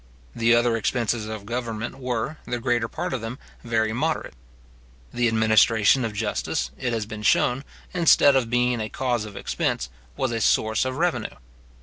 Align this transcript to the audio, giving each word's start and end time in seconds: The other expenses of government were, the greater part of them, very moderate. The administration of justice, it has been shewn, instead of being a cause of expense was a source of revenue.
The 0.35 0.55
other 0.55 0.75
expenses 0.77 1.27
of 1.27 1.45
government 1.45 1.99
were, 1.99 2.37
the 2.47 2.57
greater 2.59 2.87
part 2.87 3.13
of 3.13 3.21
them, 3.21 3.37
very 3.63 3.93
moderate. 3.93 4.33
The 5.13 5.27
administration 5.27 6.03
of 6.03 6.13
justice, 6.15 6.71
it 6.75 6.91
has 6.91 7.05
been 7.05 7.21
shewn, 7.21 7.63
instead 7.93 8.35
of 8.35 8.49
being 8.49 8.81
a 8.81 8.89
cause 8.89 9.25
of 9.25 9.37
expense 9.37 9.89
was 10.17 10.31
a 10.31 10.41
source 10.41 10.85
of 10.85 10.97
revenue. 10.97 11.35